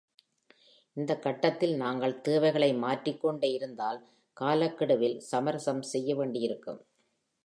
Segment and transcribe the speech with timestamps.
[0.97, 3.99] இந்த கட்டத்தில் நாங்கள் தேவைகளை மாற்றிக்கொண்டே இருந்தால்,
[4.37, 6.81] காலக்கெடவில் சமரசம் செய்யவேண்டியிருக்கும்.